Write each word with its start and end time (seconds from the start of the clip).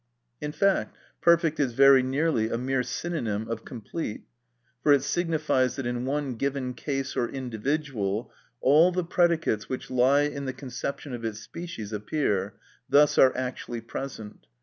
In 0.41 0.51
fact 0.51 0.97
"perfect" 1.21 1.59
is 1.59 1.73
very 1.73 2.01
nearly 2.01 2.49
a 2.49 2.57
mere 2.57 2.81
synonym 2.81 3.47
of 3.47 3.63
"complete," 3.63 4.23
for 4.81 4.91
it 4.93 5.03
signifies 5.03 5.75
that 5.75 5.85
in 5.85 6.05
one 6.05 6.37
given 6.37 6.73
case 6.73 7.15
or 7.15 7.29
individual, 7.29 8.31
all 8.61 8.91
the 8.91 9.03
predicates 9.05 9.69
which 9.69 9.91
lie 9.91 10.21
in 10.21 10.45
the 10.45 10.53
conception 10.53 11.13
of 11.13 11.23
its 11.23 11.41
species 11.41 11.93
appear, 11.93 12.55
thus 12.89 13.19
are 13.19 13.37
actually 13.37 13.81
present. 13.81 14.47